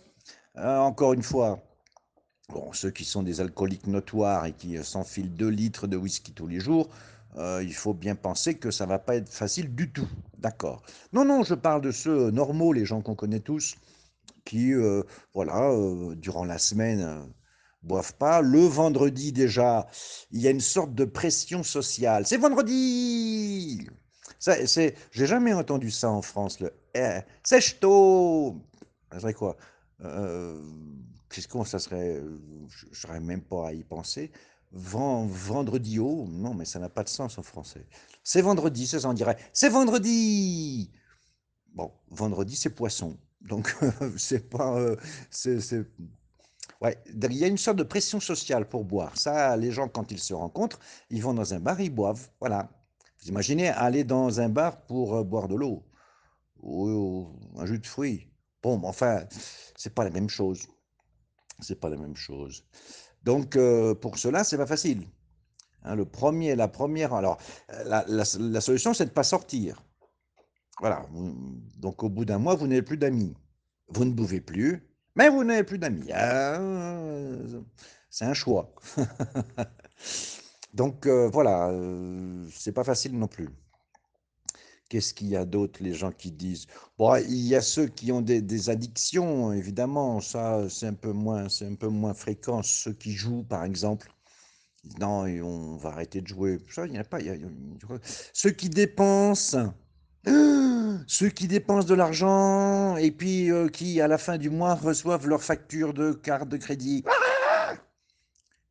Euh, 0.57 0.79
encore 0.79 1.13
une 1.15 1.23
fois, 1.23 1.61
bon, 2.49 2.73
ceux 2.73 2.91
qui 2.91 3.05
sont 3.05 3.23
des 3.23 3.41
alcooliques 3.41 3.87
notoires 3.87 4.47
et 4.47 4.53
qui 4.53 4.77
euh, 4.77 4.83
s'enfilent 4.83 5.35
2 5.35 5.49
litres 5.49 5.87
de 5.87 5.97
whisky 5.97 6.33
tous 6.33 6.47
les 6.47 6.61
jours, 6.61 6.89
euh, 7.37 7.62
il 7.62 7.75
faut 7.75 7.94
bien 7.94 8.14
penser 8.14 8.56
que 8.58 8.70
ça 8.70 8.87
va 8.87 8.99
pas 8.99 9.16
être 9.16 9.28
facile 9.28 9.75
du 9.75 9.92
tout. 9.92 10.08
D'accord. 10.38 10.82
Non, 11.12 11.25
non, 11.25 11.42
je 11.44 11.54
parle 11.54 11.82
de 11.82 11.90
ceux 11.92 12.30
normaux, 12.30 12.73
les 12.73 12.85
gens 12.85 13.00
qu'on 13.02 13.14
connaît 13.14 13.40
tous, 13.40 13.76
qui, 14.44 14.73
euh, 14.75 15.02
voilà, 15.35 15.70
euh, 15.70 16.14
durant 16.16 16.44
la 16.44 16.58
semaine, 16.58 17.00
euh, 17.00 17.23
boivent 17.82 18.14
pas. 18.14 18.40
Le 18.42 18.61
vendredi, 18.61 19.32
déjà, 19.32 19.88
il 20.30 20.40
y 20.40 20.49
a 20.49 20.50
une 20.50 20.61
sorte 20.61 20.94
de 20.94 21.04
pression 21.04 21.62
sociale. 21.62 22.26
C'est 22.26 22.38
vendredi! 22.38 23.87
Ça, 24.38 24.66
c'est, 24.66 24.94
j'ai 25.11 25.26
jamais 25.26 25.52
entendu 25.52 25.90
ça 25.90 26.11
en 26.11 26.23
France, 26.23 26.61
le 26.61 26.73
eh, 26.94 27.20
sèche-tôt! 27.42 28.62
Ça 29.12 29.20
serait 29.20 29.35
quoi? 29.35 29.56
Euh, 30.04 30.62
qu'est-ce 31.30 31.49
qu'on 31.49 31.64
ça 31.64 31.78
serait? 31.78 32.16
euh, 32.16 32.38
Je 32.92 33.06
n'aurais 33.06 33.20
même 33.20 33.42
pas 33.42 33.68
à 33.68 33.73
y 33.73 33.82
penser. 33.85 34.30
Ven- 34.73 35.27
vendredi 35.29 35.99
haut? 35.99 36.27
Non, 36.29 36.55
mais 36.55 36.65
ça 36.65 36.79
n'a 36.79 36.89
pas 36.89 37.05
de 37.05 37.09
sens 37.09 37.39
en 37.39 37.43
français. 37.43 37.87
C'est 38.23 38.43
vendredi, 38.43 38.87
ça, 38.87 38.99
on 39.09 39.13
dirait. 39.15 39.37
C'est 39.53 39.71
vendredi! 39.71 40.91
Bon, 41.75 41.93
vendredi, 42.11 42.57
c'est 42.57 42.71
poisson. 42.71 43.19
Donc, 43.43 43.75
c'est 44.19 44.51
pas. 44.51 44.79
euh, 44.79 44.97
c'est, 45.31 45.61
Ouais, 46.81 46.97
il 47.07 47.33
y 47.35 47.45
a 47.45 47.49
une 47.49 47.59
sorte 47.59 47.79
de 47.79 47.83
pression 47.83 48.21
sociale 48.21 48.69
pour 48.69 48.85
boire. 48.85 49.17
Ça, 49.19 49.57
les 49.57 49.73
gens, 49.73 49.89
quand 49.89 50.13
ils 50.13 50.19
se 50.21 50.35
rencontrent, 50.35 50.79
ils 51.11 51.23
vont 51.23 51.35
dans 51.35 51.55
un 51.55 51.61
bar, 51.61 51.81
ils 51.81 51.91
boivent. 51.91 52.29
Voilà. 52.41 52.71
Vous 53.23 53.29
imaginez 53.29 53.69
aller 53.69 54.05
dans 54.05 54.41
un 54.41 54.49
bar 54.49 54.83
pour 54.87 55.17
euh, 55.17 55.25
boire 55.25 55.49
de 55.49 55.57
l'eau 55.57 55.85
ou 56.63 57.29
un 57.59 57.67
jus 57.67 57.79
de 57.81 57.87
fruits. 57.87 58.29
Bon, 58.63 58.81
enfin, 58.85 59.25
c'est 59.77 59.95
pas 59.95 60.05
la 60.05 60.11
même 60.11 60.29
chose. 60.31 60.67
C'est 61.61 61.81
pas 61.81 61.89
la 61.89 61.97
même 61.97 62.17
chose. 62.17 62.65
Donc, 63.23 63.57
euh, 63.57 63.95
pour 63.95 64.19
cela, 64.19 64.45
c'est 64.45 64.57
pas 64.57 64.67
facile. 64.67 65.03
Hein, 65.83 65.95
le 65.95 66.05
premier, 66.05 66.55
la 66.55 66.69
première, 66.69 67.15
alors, 67.15 67.39
euh, 67.73 68.05
la, 68.07 68.61
solution, 68.61 68.95
c'est 68.95 69.05
de 69.05 69.11
ne 69.11 69.15
pas 69.15 69.25
sortir. 69.25 69.83
Voilà. 70.81 71.07
Donc, 71.77 72.03
au 72.03 72.09
bout 72.09 72.25
d'un 72.25 72.39
mois, 72.39 72.55
vous 72.55 72.67
n'avez 72.67 72.83
plus 72.83 72.97
d'amis. 72.97 73.35
Vous 73.89 74.05
ne 74.05 74.13
buvez 74.13 74.41
plus, 74.41 74.87
mais 75.17 75.29
vous 75.29 75.45
n'avez 75.45 75.65
plus 75.65 75.79
d'amis. 75.79 76.11
Ah, 76.13 76.61
c'est 78.11 78.25
un 78.25 78.35
choix. 78.35 78.73
Donc, 80.75 81.07
euh, 81.07 81.29
voilà, 81.29 81.73
c'est 82.53 82.73
pas 82.73 82.85
facile 82.85 83.19
non 83.19 83.27
plus. 83.27 83.49
Qu'est-ce 84.88 85.12
qu'il 85.12 85.28
y 85.28 85.37
a 85.37 85.45
d'autre, 85.45 85.83
les 85.83 85.92
gens 85.92 86.12
qui 86.12 86.30
disent? 86.30 86.66
Il 86.99 87.47
y 87.47 87.54
a 87.54 87.61
ceux 87.61 87.88
qui 87.88 88.11
ont 88.11 88.23
des, 88.23 88.71
addictions, 88.71 89.52
évidemment, 89.52 90.21
ça, 90.21 90.66
c'est 90.71 90.87
un 90.87 90.95
peu 90.95 91.12
moins, 91.12 91.47
un 91.61 91.75
peu 91.75 91.88
moins 91.88 92.14
fréquent. 92.14 92.62
Ceux 92.62 92.95
qui 92.95 93.12
jouent, 93.12 93.42
par 93.42 93.64
exemple, 93.64 94.11
non, 94.99 95.25
on 95.45 95.76
va 95.76 95.90
arrêter 95.90 96.21
de 96.23 96.26
jouer. 96.26 96.59
Ça, 96.71 96.87
il 96.87 96.97
a 96.99 97.04
pas. 97.04 97.18
Ceux 98.33 98.50
qui 98.50 98.71
dépensent, 98.71 99.75
ceux 101.07 101.28
qui 101.28 101.49
dépensent 101.49 101.87
de 101.87 101.95
l'argent 101.95 102.97
et 102.97 103.11
puis 103.11 103.50
euh, 103.50 103.68
qui, 103.68 104.00
à 104.00 104.09
la 104.09 104.18
fin 104.18 104.38
du 104.38 104.50
mois, 104.50 104.75
reçoivent 104.75 105.26
leur 105.26 105.42
facture 105.42 105.92
de 105.92 106.12
carte 106.12 106.49
de 106.49 106.57
crédit, 106.57 107.04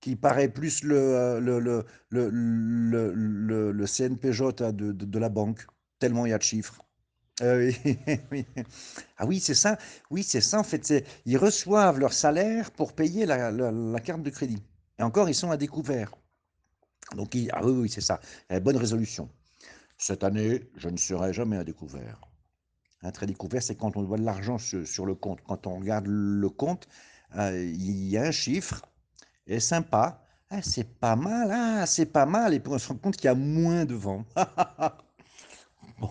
qui 0.02 0.16
paraît 0.16 0.50
plus 0.50 0.84
le, 0.84 0.98
euh, 0.98 1.84
le, 2.10 3.86
CNPJ 3.86 4.42
de 4.58 5.20
la 5.20 5.30
banque, 5.30 5.68
tellement 6.00 6.26
il 6.26 6.30
y 6.30 6.34
a 6.34 6.38
de 6.38 6.44
chiffres. 6.44 6.82
Oui. 8.32 8.46
Ah 9.18 9.26
oui, 9.26 9.40
c'est 9.40 9.54
ça. 9.54 9.78
Oui, 10.10 10.24
c'est 10.24 10.42
ça. 10.42 10.60
En 10.60 10.64
fait, 10.64 11.06
ils 11.26 11.38
reçoivent 11.38 12.00
leur 12.00 12.14
salaire 12.14 12.72
pour 12.72 12.94
payer 12.94 13.26
la, 13.26 14.00
carte 14.00 14.24
de 14.24 14.30
crédit. 14.32 14.64
Et 14.98 15.04
encore, 15.04 15.30
ils 15.30 15.36
sont 15.36 15.52
à 15.52 15.58
découvert. 15.58 16.12
Donc, 17.16 17.38
ah 17.54 17.64
oui, 17.64 17.72
oui, 17.72 17.90
c'est 17.90 18.02
ça. 18.02 18.20
Eh, 18.50 18.60
bonne 18.60 18.78
résolution. 18.78 19.30
Cette 19.98 20.24
année, 20.24 20.70
je 20.76 20.90
ne 20.90 20.98
serai 20.98 21.34
jamais 21.34 21.58
à 21.58 21.64
découvert. 21.64 22.22
Un 23.04 23.12
très 23.12 23.28
découvert, 23.28 23.62
c'est 23.62 23.76
quand 23.76 23.96
on 23.98 24.04
voit 24.04 24.18
de 24.18 24.24
l'argent 24.24 24.58
sur, 24.58 25.06
le 25.06 25.16
compte. 25.16 25.40
Quand 25.48 25.68
on 25.68 25.80
regarde 25.80 26.08
le 26.08 26.50
compte, 26.50 26.88
euh, 27.36 27.64
il 27.64 28.08
y 28.10 28.18
a 28.18 28.24
un 28.24 28.32
chiffre, 28.32 28.82
et 29.46 29.60
sympa. 29.60 30.24
Ah, 30.50 30.62
c'est 30.62 31.00
pas 31.00 31.16
mal, 31.16 31.52
ah, 31.52 31.86
c'est 31.86 32.06
pas 32.06 32.26
mal. 32.26 32.54
Et 32.54 32.60
puis 32.60 32.72
on 32.72 32.78
se 32.78 32.88
rend 32.88 32.96
compte 32.96 33.18
qu'il 33.18 33.26
y 33.26 33.30
a 33.30 33.36
moins 33.36 33.86
de 33.86 33.96
vent. 33.96 34.26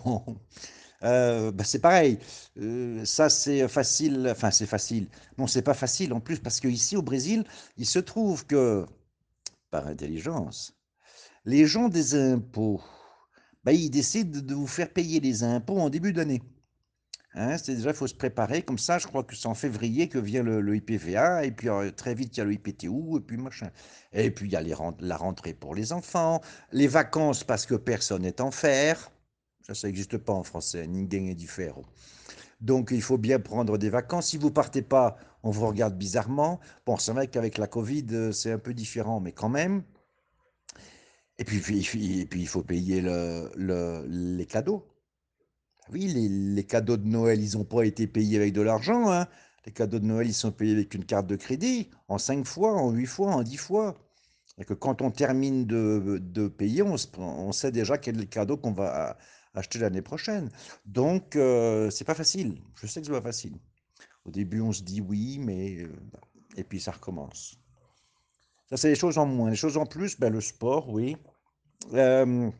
Euh, 1.03 1.51
bah, 1.51 1.63
c'est 1.63 1.79
pareil. 1.79 2.17
Euh, 2.59 3.05
ça, 3.05 3.29
c'est 3.29 3.67
facile. 3.67 4.27
Enfin, 4.31 4.51
c'est 4.51 4.65
facile. 4.65 5.07
Non, 5.37 5.47
c'est 5.47 5.61
pas 5.61 5.73
facile 5.73 6.13
en 6.13 6.19
plus 6.19 6.39
parce 6.39 6.59
qu'ici 6.59 6.97
au 6.97 7.01
Brésil, 7.01 7.43
il 7.77 7.85
se 7.85 7.99
trouve 7.99 8.45
que, 8.47 8.85
par 9.71 9.87
intelligence, 9.87 10.73
les 11.45 11.65
gens 11.65 11.89
des 11.89 12.15
impôts, 12.15 12.81
bah, 13.63 13.73
ils 13.73 13.89
décident 13.89 14.41
de 14.41 14.55
vous 14.55 14.67
faire 14.67 14.91
payer 14.91 15.19
les 15.19 15.43
impôts 15.43 15.79
en 15.79 15.89
début 15.89 16.13
d'année. 16.13 16.41
Hein, 17.35 17.57
c'est 17.57 17.75
déjà, 17.75 17.91
il 17.91 17.95
faut 17.95 18.07
se 18.07 18.15
préparer. 18.15 18.63
Comme 18.63 18.79
ça, 18.79 18.97
je 18.97 19.05
crois 19.07 19.23
que 19.23 19.35
c'est 19.35 19.47
en 19.47 19.53
février 19.53 20.09
que 20.09 20.17
vient 20.17 20.41
le, 20.43 20.75
IPVA, 20.75 21.45
et 21.45 21.51
puis 21.51 21.69
euh, 21.69 21.91
très 21.91 22.15
vite, 22.15 22.35
il 22.35 22.39
y 22.39 22.41
a 22.41 22.45
le 22.45 22.53
IPTU, 22.53 23.17
et 23.17 23.19
puis 23.19 23.37
machin. 23.37 23.69
Et 24.13 24.31
puis, 24.31 24.47
il 24.47 24.53
y 24.53 24.55
a 24.55 24.63
la 24.99 25.17
rentrée 25.17 25.53
pour 25.53 25.75
les 25.75 25.93
enfants, 25.93 26.41
les 26.71 26.87
vacances 26.87 27.43
parce 27.43 27.65
que 27.67 27.75
personne 27.75 28.23
n'est 28.23 28.41
en 28.41 28.51
fer. 28.51 29.11
Ça, 29.67 29.75
ça 29.75 29.87
n'existe 29.87 30.17
pas 30.17 30.31
en 30.31 30.43
français, 30.43 30.87
ninguém 30.87 31.27
est 31.27 31.35
différent. 31.35 31.83
Donc, 32.61 32.91
il 32.91 33.01
faut 33.01 33.17
bien 33.17 33.37
prendre 33.39 33.77
des 33.77 33.89
vacances. 33.89 34.27
Si 34.29 34.37
vous 34.37 34.49
partez 34.49 34.81
pas, 34.81 35.17
on 35.43 35.51
vous 35.51 35.67
regarde 35.67 35.97
bizarrement. 35.97 36.61
Bon, 36.85 36.95
c'est 36.95 37.11
vrai 37.11 37.27
qu'avec 37.27 37.57
la 37.57 37.67
Covid, 37.67 38.05
euh, 38.11 38.31
c'est 38.31 38.51
un 38.51 38.59
peu 38.59 38.73
différent, 38.73 39.19
mais 39.19 39.33
quand 39.33 39.49
même. 39.49 39.83
Et 41.37 41.43
puis, 41.43 41.57
et 41.57 42.25
puis, 42.25 42.41
il 42.41 42.47
faut 42.47 42.63
payer 42.63 43.01
le- 43.01 43.51
le- 43.55 44.05
les 44.07 44.45
cadeaux. 44.45 44.87
Oui, 45.91 46.07
les, 46.07 46.63
cadeaux 46.65 46.97
de 46.97 47.07
Noël, 47.07 47.41
ils 47.41 47.57
n'ont 47.57 47.65
pas 47.65 47.83
été 47.83 48.07
payés 48.07 48.37
avec 48.37 48.53
de 48.53 48.61
l'argent, 48.61 49.09
hein. 49.11 49.27
Les 49.65 49.71
cadeaux 49.73 49.99
de 49.99 50.05
Noël, 50.05 50.27
ils 50.27 50.33
sont 50.33 50.51
payés 50.51 50.73
avec 50.73 50.93
une 50.93 51.05
carte 51.05 51.27
de 51.27 51.35
crédit, 51.35 51.89
en 52.07 52.17
cinq 52.17 52.45
fois, 52.45 52.73
en 52.73 52.91
huit 52.91 53.05
fois, 53.05 53.33
en 53.33 53.43
dix 53.43 53.57
fois. 53.57 53.95
Et 54.57 54.65
que 54.65 54.73
quand 54.73 55.01
on 55.01 55.11
termine 55.11 55.65
de, 55.65 56.19
de 56.21 56.47
payer, 56.47 56.83
on, 56.83 56.95
on 57.17 57.51
sait 57.51 57.71
déjà 57.71 57.97
quel 57.97 58.15
est 58.17 58.19
le 58.21 58.25
cadeau 58.25 58.57
qu'on 58.57 58.71
va 58.73 59.17
acheter 59.57 59.79
l'année 59.79 60.01
prochaine. 60.01 60.49
Donc, 60.85 61.35
euh, 61.35 61.89
c'est 61.89 62.05
pas 62.05 62.15
facile. 62.15 62.61
Je 62.75 62.87
sais 62.87 63.01
que 63.01 63.07
c'est 63.07 63.13
pas 63.13 63.21
facile. 63.21 63.57
Au 64.25 64.31
début, 64.31 64.61
on 64.61 64.71
se 64.71 64.83
dit 64.83 65.01
oui, 65.01 65.39
mais... 65.39 65.83
euh, 65.83 65.93
et 66.55 66.63
puis, 66.63 66.79
ça 66.79 66.91
recommence. 66.91 67.55
Ça, 68.69 68.77
c'est 68.77 68.89
les 68.89 68.95
choses 68.95 69.17
en 69.17 69.25
moins. 69.25 69.49
Les 69.49 69.55
choses 69.55 69.77
en 69.77 69.85
plus, 69.85 70.19
ben, 70.19 70.31
le 70.31 70.41
sport, 70.41 70.89
oui. 70.89 71.15
Euh, 71.93 72.51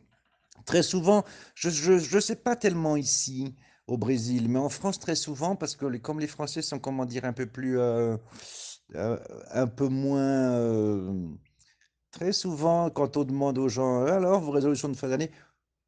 Très 0.66 0.82
souvent, 0.82 1.24
je 1.54 1.92
ne 2.16 2.20
sais 2.20 2.36
pas 2.36 2.56
tellement 2.56 2.96
ici 2.96 3.54
au 3.86 3.96
Brésil, 3.96 4.48
mais 4.50 4.58
en 4.58 4.68
France 4.68 4.98
très 4.98 5.14
souvent, 5.14 5.56
parce 5.56 5.76
que 5.76 5.86
les- 5.86 6.00
comme 6.00 6.20
les 6.20 6.26
Français 6.26 6.62
sont, 6.62 6.78
comment 6.78 7.06
dire, 7.06 7.24
un 7.24 7.32
peu 7.32 7.46
plus, 7.46 7.78
euh, 7.78 8.16
un 8.94 9.66
peu 9.66 9.88
moins, 9.88 11.04
très 12.10 12.32
souvent, 12.32 12.90
quand 12.90 13.16
on 13.16 13.24
demande 13.24 13.58
aux 13.58 13.68
gens, 13.68 14.02
alors, 14.04 14.40
vos 14.40 14.50
résolutions 14.50 14.88
de 14.88 14.96
fin 14.96 15.08
d'année, 15.08 15.30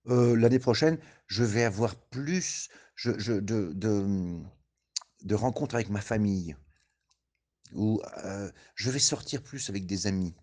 L'année 0.06 0.58
prochaine, 0.58 0.98
je 1.26 1.44
vais 1.44 1.64
avoir 1.64 1.94
plus 1.96 2.68
je- 2.96 3.40
de, 3.40 5.34
rencontres 5.34 5.74
avec 5.76 5.88
ma 5.90 6.00
famille 6.00 6.56
ou 7.74 8.00
je 8.74 8.90
vais 8.90 8.98
sortir 8.98 9.42
plus 9.42 9.68
avec 9.70 9.86
des 9.86 10.06
amis 10.06 10.34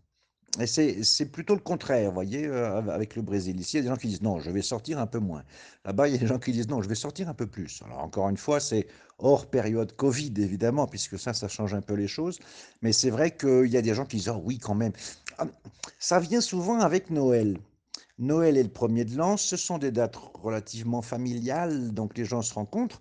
et 0.59 0.67
c'est 0.67 1.27
plutôt 1.31 1.55
le 1.55 1.61
contraire, 1.61 2.09
vous 2.09 2.15
voyez, 2.15 2.47
avec 2.47 3.15
le 3.15 3.21
Brésil. 3.21 3.59
Ici, 3.59 3.77
il 3.77 3.79
y 3.79 3.81
a 3.81 3.83
des 3.83 3.89
gens 3.89 3.97
qui 3.97 4.07
disent: 4.07 4.23
«Non, 4.23 4.39
je 4.39 4.51
vais 4.51 4.63
sortir 4.63 4.99
un 4.99 5.07
peu 5.07 5.19
moins». 5.19 5.43
Là-bas, 5.85 6.07
il 6.09 6.13
y 6.13 6.17
a 6.17 6.19
des 6.19 6.27
gens 6.27 6.39
qui 6.39 6.51
disent: 6.51 6.69
«Non, 6.69 6.81
je 6.81 6.89
vais 6.89 6.95
sortir 6.95 7.29
un 7.29 7.35
peu 7.35 7.47
plus». 7.47 7.81
Alors 7.85 7.99
encore 7.99 8.29
une 8.29 8.37
fois, 8.37 8.59
c'est 8.59 8.87
hors 9.19 9.49
période 9.49 9.95
covid 9.95 10.33
évidemment, 10.37 10.87
puisque 10.87 11.19
ça, 11.19 11.33
ça 11.33 11.47
change 11.47 11.73
un 11.75 11.81
peu 11.81 11.95
les 11.95 12.07
choses, 12.07 12.39
mais 12.81 12.93
c'est 12.93 13.11
vrai 13.11 13.35
qu'il 13.37 13.67
y 13.67 13.77
a 13.77 13.83
des 13.83 13.93
gens 13.95 14.05
qui 14.05 14.17
disent: 14.17 14.29
«Oh 14.29 14.41
oui, 14.45 14.59
quand 14.59 14.75
même». 14.75 14.93
Ah, 15.37 15.47
ça 15.99 16.19
vient 16.19 16.41
souvent 16.41 16.79
avec 16.81 17.11
Noël. 17.11 17.59
Noël 18.19 18.57
et 18.57 18.63
le 18.63 18.69
premier 18.69 19.05
de 19.05 19.15
l'an, 19.15 19.38
ce 19.38 19.57
sont 19.57 19.77
des 19.77 19.91
dates 19.91 20.15
relativement 20.15 21.01
familiales, 21.01 21.93
donc 21.93 22.17
les 22.17 22.25
gens 22.25 22.41
se 22.41 22.53
rencontrent. 22.53 23.00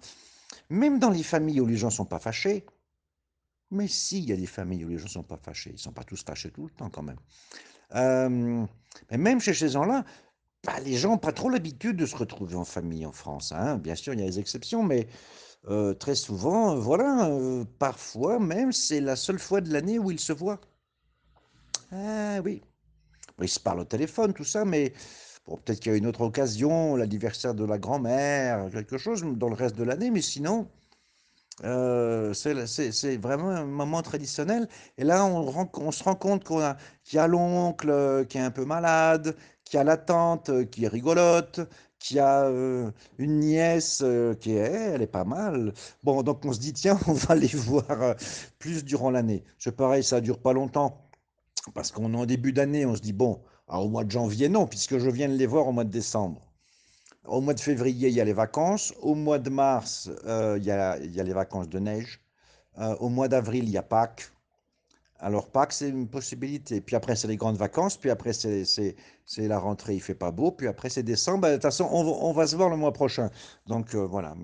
Même 0.68 0.98
dans 0.98 1.10
les 1.10 1.22
familles 1.22 1.60
où 1.60 1.66
les 1.66 1.76
gens 1.76 1.90
sont 1.90 2.04
pas 2.04 2.18
fâchés, 2.18 2.66
mais 3.70 3.88
si, 3.88 4.18
il 4.18 4.28
y 4.28 4.32
a 4.32 4.36
des 4.36 4.46
familles 4.46 4.84
où 4.84 4.88
les 4.88 4.98
gens 4.98 5.08
sont 5.08 5.22
pas 5.22 5.38
fâchés, 5.38 5.70
ils 5.72 5.78
sont 5.78 5.92
pas 5.92 6.04
tous 6.04 6.22
fâchés 6.22 6.50
tout 6.50 6.64
le 6.64 6.70
temps 6.70 6.90
quand 6.90 7.02
même. 7.02 7.18
Hem, 7.92 8.66
mais 9.10 9.18
même 9.18 9.40
chez 9.40 9.54
ces 9.54 9.70
gens-là, 9.70 10.04
bah, 10.64 10.78
les 10.80 10.96
gens 10.96 11.14
ont 11.14 11.18
pas 11.18 11.32
trop 11.32 11.48
l'habitude 11.48 11.96
de 11.96 12.06
se 12.06 12.16
retrouver 12.16 12.56
en 12.56 12.64
famille 12.64 13.06
en 13.06 13.12
France, 13.12 13.52
hein. 13.52 13.78
Bien 13.78 13.94
sûr, 13.94 14.12
il 14.14 14.20
y 14.20 14.22
a 14.22 14.26
des 14.26 14.38
exceptions, 14.38 14.82
mais 14.82 15.08
heu, 15.68 15.94
très 15.94 16.14
souvent, 16.14 16.74
heu, 16.74 16.78
voilà, 16.78 17.30
parfois 17.78 18.38
même, 18.38 18.72
c'est 18.72 19.00
la 19.00 19.16
seule 19.16 19.38
fois 19.38 19.60
de 19.60 19.72
l'année 19.72 19.98
où 19.98 20.10
ils 20.10 20.20
se 20.20 20.32
voient. 20.32 20.60
Ah 21.92 22.40
oui, 22.44 22.62
ils 23.44 23.48
se 23.48 23.60
parlent 23.60 23.80
au 23.80 23.84
téléphone, 23.84 24.32
tout 24.34 24.44
ça, 24.44 24.64
mais 24.64 24.92
peut-être 25.46 25.80
qu'il 25.80 25.92
y 25.92 25.94
a 25.94 25.98
une 25.98 26.06
autre 26.06 26.22
occasion, 26.22 26.96
l'anniversaire 26.96 27.54
de 27.54 27.64
la 27.64 27.78
grand-mère, 27.78 28.68
quelque 28.72 28.98
chose 28.98 29.24
dans 29.24 29.48
le 29.48 29.54
reste 29.54 29.76
de 29.76 29.84
l'année, 29.84 30.10
mais 30.10 30.22
sinon 30.22 30.68
Heu, 31.64 32.32
c'est 32.34 33.16
vraiment 33.16 33.48
un 33.50 33.64
moment 33.64 34.02
traditionnel 34.02 34.68
et 34.98 35.04
là, 35.04 35.24
on 35.24 35.90
se 35.92 36.04
rend 36.04 36.14
compte 36.14 36.44
qu'il 36.44 37.16
y 37.16 37.18
a 37.18 37.26
l'oncle, 37.26 37.88
heu, 37.90 38.24
qui 38.28 38.36
est 38.38 38.40
un 38.42 38.50
peu 38.50 38.64
malade, 38.66 39.34
qu'il 39.64 39.78
y 39.78 39.80
a 39.80 39.84
la 39.84 39.96
tante, 39.96 40.50
heu, 40.50 40.64
qui 40.64 40.84
est 40.84 40.88
rigolote, 40.88 41.60
qu'il 41.98 42.16
y 42.18 42.20
a, 42.20 42.50
une 43.18 43.38
nièce, 43.40 44.04
qui 44.40 44.52
est 44.52 44.56
elle 44.94 45.02
est 45.02 45.06
pas 45.06 45.24
mal. 45.24 45.72
Bon, 46.02 46.22
donc 46.22 46.44
on 46.44 46.52
se 46.52 46.60
dit: 46.60 46.72
«Tiens, 46.74 46.98
on 47.08 47.12
va 47.14 47.34
les 47.34 47.48
voir, 47.48 48.16
plus 48.58 48.84
durant 48.84 49.10
l'année». 49.10 49.42
C'est 49.58 49.74
pareil, 49.76 50.02
ça 50.04 50.20
dure 50.20 50.38
pas 50.40 50.52
longtemps 50.52 51.05
parce 51.72 51.90
qu'on 51.92 52.12
est 52.14 52.16
en 52.16 52.26
début 52.26 52.52
d'année, 52.52 52.86
on 52.86 52.94
se 52.96 53.00
dit: 53.00 53.12
«Bon, 53.12 53.40
au 53.68 53.88
mois 53.88 54.04
de 54.04 54.10
janvier, 54.10 54.48
non, 54.48 54.66
puisque 54.66 54.98
je 54.98 55.10
viens 55.10 55.28
de 55.28 55.34
les 55.34 55.46
voir 55.46 55.66
au 55.68 55.72
mois 55.72 55.84
de 55.84 55.90
décembre». 55.90 56.42
Au 57.24 57.40
mois 57.40 57.54
de 57.54 57.60
février, 57.60 58.08
il 58.08 58.14
y 58.14 58.20
a 58.20 58.24
les 58.24 58.32
vacances. 58.32 58.94
Au 59.02 59.14
mois 59.14 59.38
de 59.38 59.50
mars, 59.50 60.08
heu, 60.26 60.58
il 60.58 60.64
y 60.64 60.70
a 60.70 60.96
les 60.98 61.32
vacances 61.32 61.68
de 61.68 61.78
neige. 61.78 62.20
Heu, 62.78 62.96
au 63.00 63.08
mois 63.08 63.28
d'avril, 63.28 63.64
il 63.64 63.70
y 63.70 63.78
a 63.78 63.82
Pâques. 63.82 64.30
Alors 65.18 65.50
Pâques, 65.50 65.72
c'est 65.72 65.88
une 65.88 66.08
possibilité. 66.08 66.80
Puis 66.80 66.94
après, 66.96 67.16
c'est 67.16 67.28
les 67.28 67.36
grandes 67.36 67.56
vacances. 67.56 67.96
Puis 67.96 68.10
après, 68.10 68.32
c'est 68.32 68.96
la 69.38 69.58
rentrée, 69.58 69.94
il 69.94 70.00
fait 70.00 70.14
pas 70.14 70.30
beau. 70.30 70.52
Puis 70.52 70.68
après, 70.68 70.88
c'est 70.90 71.02
décembre. 71.02 71.40
Bah, 71.42 71.50
de 71.50 71.54
toute 71.56 71.62
façon, 71.62 71.88
on 71.90 72.32
va 72.32 72.46
se 72.46 72.54
voir 72.56 72.68
le 72.68 72.76
mois 72.76 72.92
prochain. 72.92 73.30
Donc 73.66 73.94
heu, 73.94 74.04
voilà. 74.04 74.34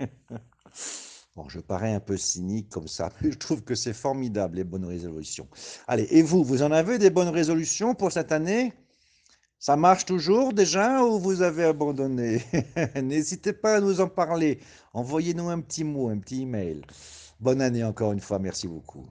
Bon, 1.38 1.48
je 1.48 1.60
parais 1.60 1.92
un 1.92 2.00
peu 2.00 2.16
cynique 2.16 2.68
comme 2.68 2.88
ça, 2.88 3.10
mais 3.22 3.30
je 3.30 3.38
trouve 3.38 3.62
que 3.62 3.76
c'est 3.76 3.92
formidable, 3.92 4.56
les 4.56 4.64
bonnes 4.64 4.84
résolutions. 4.84 5.46
Allez, 5.86 6.08
et 6.10 6.20
vous, 6.20 6.42
vous 6.42 6.64
en 6.64 6.72
avez 6.72 6.98
des 6.98 7.10
bonnes 7.10 7.28
résolutions 7.28 7.94
pour 7.94 8.10
cette 8.10 8.32
année? 8.32 8.72
Ça 9.60 9.76
marche 9.76 10.04
toujours 10.04 10.52
déjà 10.52 11.04
ou 11.04 11.20
vous 11.20 11.42
avez 11.42 11.62
abandonné? 11.62 12.42
N'hésitez 13.00 13.52
pas 13.52 13.76
à 13.76 13.80
nous 13.80 14.00
en 14.00 14.08
parler. 14.08 14.58
Envoyez-nous 14.92 15.48
un 15.48 15.60
petit 15.60 15.84
mot, 15.84 16.08
un 16.08 16.18
petit 16.18 16.42
email. 16.42 16.82
Bonne 17.38 17.60
année 17.62 17.84
encore 17.84 18.10
une 18.10 18.20
fois, 18.20 18.40
merci 18.40 18.66
beaucoup. 18.66 19.06